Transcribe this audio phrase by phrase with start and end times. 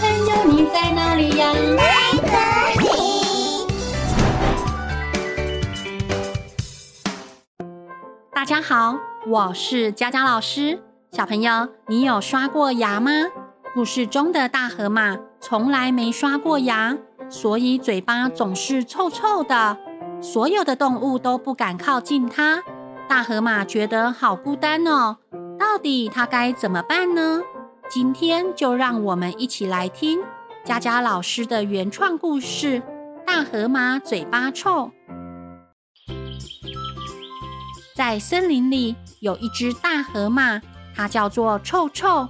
[0.00, 1.52] 朋友，你在哪里呀？
[8.32, 8.96] 大家好，
[9.26, 10.82] 我是佳佳老师。
[11.12, 13.12] 小朋友，你有刷过牙吗？
[13.72, 16.96] 故事中的大河马从来没刷过牙，
[17.28, 19.76] 所以嘴巴总是臭臭的。
[20.20, 22.62] 所有的动物都不敢靠近它。
[23.08, 25.18] 大河马觉得好孤单哦，
[25.58, 27.42] 到底它该怎么办呢？
[27.90, 30.18] 今天就让我们一起来听
[30.64, 32.80] 佳佳老师的原创故事
[33.26, 34.90] 《大河马嘴巴臭》。
[37.94, 40.60] 在森林里有一只大河马，
[40.96, 42.26] 它叫做臭臭。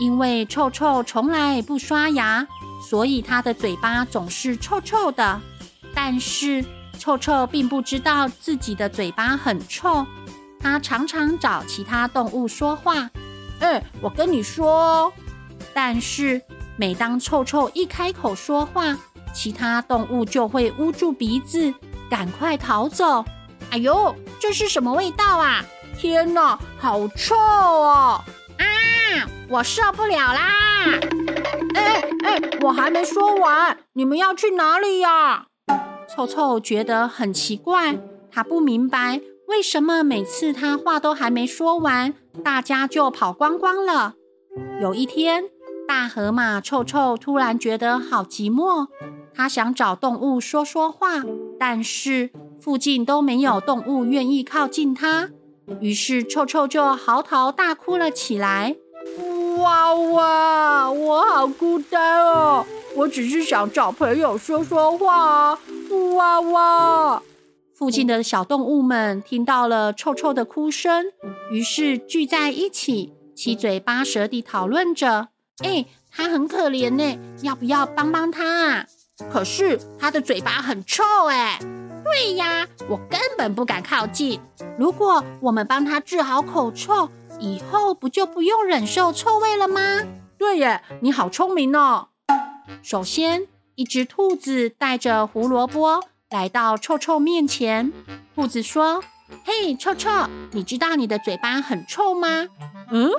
[0.00, 2.44] 因为臭臭从来不刷牙，
[2.82, 5.40] 所以它的嘴巴总是臭臭的。
[5.94, 6.64] 但是
[6.98, 10.04] 臭臭并不知道自己的嘴巴很臭，
[10.58, 13.08] 它常常找其他动物说话
[14.00, 15.12] ：“我跟你说。”
[15.72, 16.40] 但是
[16.76, 18.96] 每当臭臭一开口说话，
[19.32, 21.72] 其他动物就会捂住鼻子，
[22.08, 23.24] 赶快逃走。
[23.70, 25.64] 哎呦，这是什么味道啊？
[25.98, 28.20] 天哪，好臭哦！
[28.58, 28.64] 啊，
[29.48, 30.50] 我受不了啦！
[31.74, 35.46] 哎哎，我还没说完，你们要去哪里呀？
[36.14, 37.98] 臭臭觉得很奇怪，
[38.30, 44.14] 他不明白为什么每次他话都还没说完，大家就跑光光了。
[44.80, 45.44] 有一天，
[45.86, 48.88] 大河马臭臭突然觉得好寂寞，
[49.34, 51.22] 他想找动物说说话，
[51.58, 52.30] 但是。
[52.60, 55.28] 附近都没有动物愿意靠近它，
[55.80, 58.76] 于是臭臭就嚎啕大哭了起来。
[59.58, 62.64] 哇哇，我好孤单哦！
[62.96, 65.58] 我只是想找朋友说说话。
[66.16, 67.22] 哇哇！
[67.74, 71.06] 附近的小动物们听到了臭臭的哭声，
[71.50, 75.28] 于是聚在一起，七嘴八舌地讨论着
[75.64, 78.86] ：“哎，它很可怜呢，要不要帮帮他啊？
[79.32, 81.58] 可是它的嘴巴很臭，哎。”
[82.04, 84.40] 对呀，我根本不敢靠近。
[84.78, 87.08] 如果我们帮他治好口臭，
[87.40, 89.80] 以后不就不用忍受臭味了吗？
[90.38, 92.10] 对耶，你好聪明哦。
[92.82, 97.92] 首先，一只兔子带着胡萝卜来到臭臭面前。
[98.34, 99.02] 兔子说
[99.44, 100.10] ：“嘿，臭臭，
[100.52, 102.48] 你知道你的嘴巴很臭吗
[102.90, 103.10] ？”“嗯，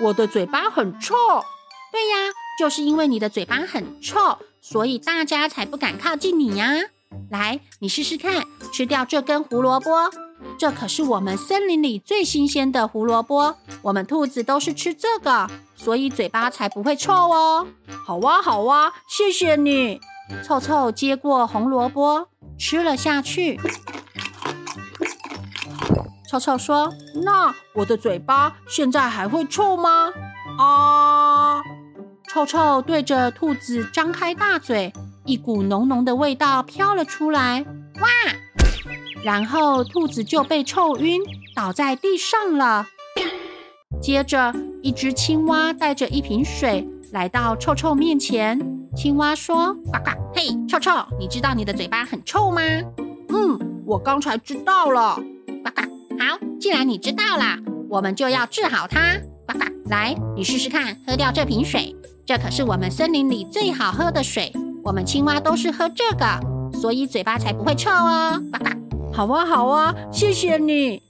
[0.00, 1.14] 我的嘴巴很臭。
[1.92, 6.72] ”“对呀，就是因为你的嘴巴很臭，所以大家才不敢靠近你呀。”
[7.30, 8.42] 来，你试试看，
[8.72, 10.10] 吃掉这根胡萝卜。
[10.58, 17.68] 这可是我们森林里最新鲜的胡萝卜，我们兔子都是吃这个，所以嘴巴才不会臭哦。
[18.04, 20.00] 好哇，好哇，谢谢你。
[20.42, 23.60] 臭臭接过红萝卜，吃了下去。
[26.28, 26.92] 臭臭说
[27.24, 30.10] ：“那我的嘴巴现在还会臭吗？”
[30.58, 31.62] 啊！
[32.32, 34.92] 臭臭对着兔子张开大嘴。
[35.24, 37.64] 一股浓浓的味道飘了出来，
[38.00, 38.08] 哇！
[39.22, 41.22] 然后兔子就被臭晕，
[41.56, 42.86] 倒在地上了。
[44.02, 48.73] 接着，一只青蛙带着一瓶水来到臭臭面前。
[48.94, 52.60] 青蛙说：“呱呱，嘿，臭臭，你知道你的嘴巴很臭吗
[53.28, 55.16] ？”“嗯，我刚才知道了。
[55.46, 55.82] ”“呱呱，
[56.18, 59.18] 好，既然你知道了，我们就要治好它。
[59.46, 61.94] ”“呱呱，来，你试试看，喝掉这瓶水，
[62.24, 64.52] 这可是我们森林里最好喝的水。”
[64.84, 66.26] 我们青蛙都是喝这个，
[66.78, 68.40] 所以嘴巴才不会臭哦。
[68.52, 68.70] 呱呱，
[69.12, 71.02] 好啊好啊，谢谢你。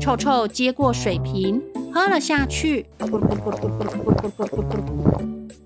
[0.00, 1.62] 臭臭接过水瓶，
[1.94, 2.86] 喝了下去。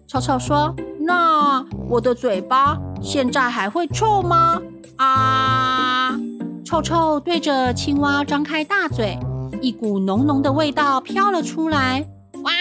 [0.06, 0.74] 臭臭说
[1.04, 4.60] ：“那我的嘴巴现在还会臭吗？”
[4.96, 6.18] 啊！
[6.64, 9.18] 臭臭对着青蛙张开大嘴，
[9.60, 12.06] 一股浓浓的味道飘了出来。
[12.42, 12.52] 哇！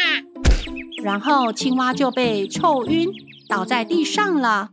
[1.03, 3.09] 然后青蛙就被臭晕，
[3.47, 4.69] 倒在地上了。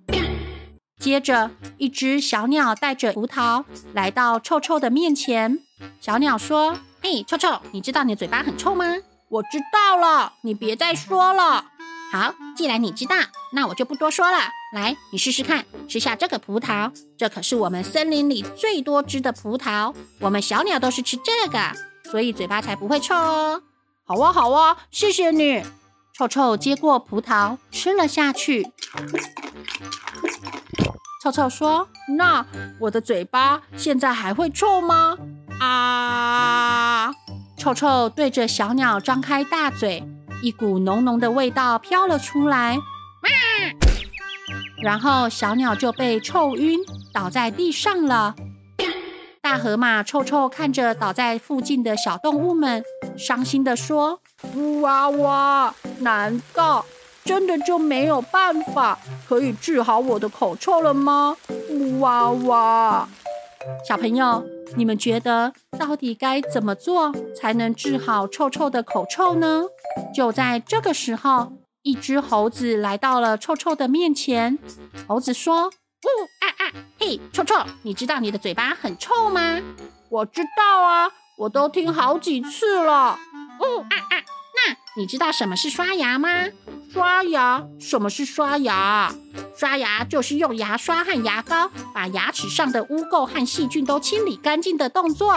[0.99, 5.59] 接着，一只小鸟带着葡萄来到臭臭的面前。
[6.01, 8.85] 小鸟说：“嘿，臭臭，你知道你的嘴巴很臭吗
[9.31, 11.67] ？”“我知道了，你别再说了。
[12.13, 13.15] ”“好，既然你知道，
[13.53, 14.39] 那我就不多说了。
[14.73, 19.95] 来，你试试看，吃下这个葡萄，这可是我们森林里最多汁的葡萄。
[20.21, 21.73] 我们小鸟都是吃这个，
[22.11, 23.63] 所以嘴巴才不会臭哦。
[24.05, 25.63] ”“好啊，好啊，谢谢你。”
[26.19, 28.71] 臭臭接过葡萄，吃了下去。
[31.23, 32.45] 臭臭说：“那
[32.81, 35.17] 我的嘴巴现在还会臭吗？”
[35.61, 37.13] 啊！
[37.59, 40.03] 臭臭对着小鸟张开大嘴，
[40.43, 42.77] 一股浓浓的味道飘了出来。
[42.77, 43.31] 哇！
[44.83, 46.81] 然后小鸟就被臭晕，
[47.13, 48.35] 倒在地上了。
[49.43, 52.83] 大河马臭臭看着倒在附近的小动物们，
[53.17, 54.21] 伤心地说
[54.81, 55.75] ：“哇哇！
[56.01, 56.85] 难道
[57.25, 58.99] 真的就没有办法
[59.29, 61.37] 可以治好我的口臭了吗？
[61.99, 63.09] 哇哇！
[63.87, 64.45] 小朋友，
[64.77, 69.65] 你们觉得到底该怎么做才能治好臭臭的口臭呢？
[70.15, 71.53] 就在这个时候，
[71.83, 74.59] 一只猴子来到了臭臭的面前。
[75.07, 75.67] 猴子说
[76.05, 76.09] ：“呜
[76.41, 79.61] 啊啊，嘿，臭臭，你知道你的嘴巴很臭吗
[80.11, 83.19] ？”“我知道啊，我都听好几次了。
[83.61, 84.23] ”“呜啊啊。”
[84.53, 86.29] 那你知道什么是刷牙吗？
[86.93, 87.65] 刷牙？
[87.79, 89.15] 什么是刷牙？
[89.57, 95.35] 刷牙就是用牙刷和牙膏把牙齿上的污垢和细菌都清理干净的动作。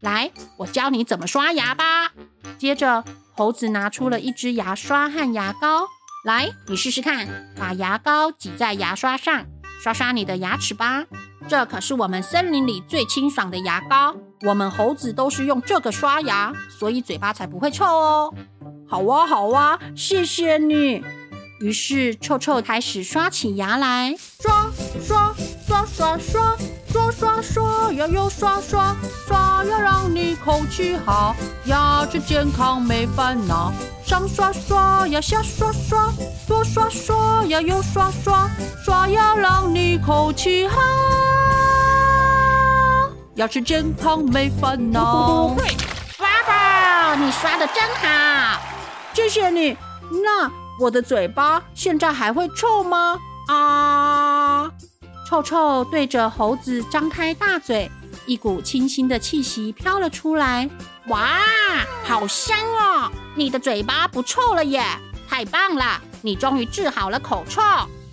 [0.00, 2.12] 来，我教你怎么刷牙吧。
[2.58, 3.02] 接着，
[3.40, 5.88] 猴子拿出了一支牙刷和牙膏。
[6.26, 7.26] 来，你试试看，
[7.58, 9.46] 把牙膏挤在牙刷上，
[9.82, 11.06] 刷刷你的牙齿吧。
[11.48, 14.14] 这可是我们森林里最清爽的牙膏。
[14.42, 18.34] 我们猴子都是用这个刷牙，所以嘴巴才不会臭哦。
[18.86, 21.02] 好啊，好啊，谢谢你。
[21.60, 24.70] 于是臭臭开始刷起牙来，刷
[25.02, 25.34] 刷
[25.66, 26.56] 刷刷刷刷刷
[27.00, 28.94] 刷刷刷牙又刷刷
[29.26, 33.72] 刷牙，让你口气好，牙齿健康没烦恼。
[34.04, 36.12] 上刷刷牙，下刷刷，
[36.46, 38.50] 多刷刷牙又刷刷
[38.84, 40.80] 刷牙，让你口气好，
[43.36, 45.56] 牙齿健康没烦恼。
[46.18, 48.60] 爸爸，你刷得真好。
[49.14, 49.76] 谢谢你。
[50.24, 50.50] 那
[50.80, 53.16] 我的嘴巴现在还会臭吗？
[53.48, 54.70] 啊！
[55.30, 57.88] 臭臭对着猴子张开大嘴，
[58.26, 60.68] 一股清新的气息飘了出来。
[61.06, 61.38] 哇，
[62.02, 63.08] 好香哦！
[63.36, 64.82] 你的嘴巴不臭了耶！
[65.28, 67.62] 太棒了，你终于治好了口臭。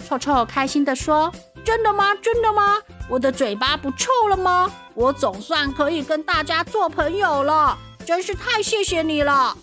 [0.07, 1.33] 臭臭开心地说
[1.65, 2.13] ：“真的吗？
[2.21, 2.77] 真的吗？
[3.09, 4.69] 我的嘴巴不臭了吗？
[4.93, 7.75] 我总算可以跟大家做朋友了，
[8.05, 9.57] 真是太谢谢你了。”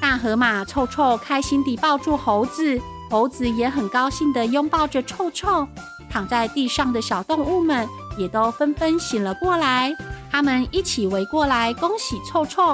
[0.00, 2.80] 大河马臭臭开心地抱住猴子，
[3.10, 5.66] 猴子也很高兴地拥抱着臭臭。
[6.14, 9.92] 躺在地上的小动物们也都纷纷醒了过来，
[10.30, 12.64] 他们一起围过来恭喜臭臭。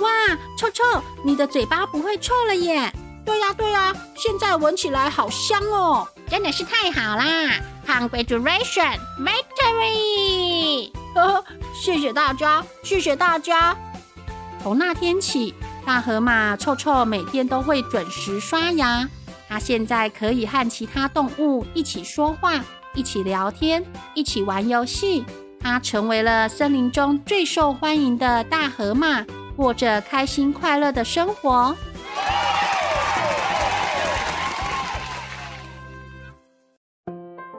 [0.00, 0.08] 哇，
[0.58, 0.82] 臭臭，
[1.22, 2.92] 你的嘴巴不会臭了耶！
[3.24, 7.52] 对呀对呀，现在闻起来好香哦，真的是太好啦
[7.86, 10.90] ！Congratulations, victory！
[11.14, 13.76] 呵呵，谢谢大家，谢谢大家。
[14.60, 15.54] 从那天起。
[15.86, 19.08] 大河马臭臭每天都会准时刷牙。
[19.48, 22.62] 它现在可以和其他动物一起说话，
[22.98, 23.80] 一起聊天，
[24.12, 25.24] 一起玩游戏。
[25.60, 29.24] 它成为了森林中最受欢迎的大河马，
[29.56, 31.76] 过着开心快乐的生活。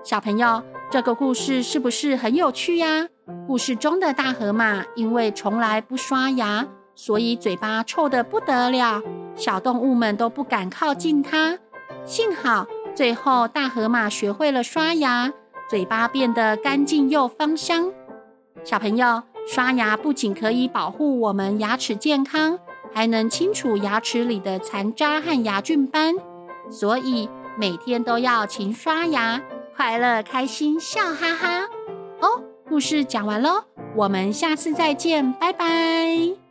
[0.04, 3.08] 小朋友，这个故事是不是很有趣呀？
[3.48, 6.68] 故事中的大河马因为从来不刷牙。
[6.96, 9.02] 所以嘴巴臭得不得了，
[9.38, 11.58] 小动物们都不敢靠近它。
[12.06, 12.68] 幸好
[13.00, 15.32] 最后大河马学会了刷牙，
[15.70, 17.94] 嘴巴变得干净又芳香。
[18.66, 22.60] 小朋友，刷牙不仅可以保护我们牙齿健康，
[22.94, 26.14] 还能清除牙齿里的残渣和牙菌斑。
[26.70, 29.42] 所以每天都要勤刷牙，
[29.78, 31.70] 快乐开心笑哈哈。
[32.20, 33.64] 哦，故事讲完喽，
[33.96, 36.49] 我们下次再见，拜拜。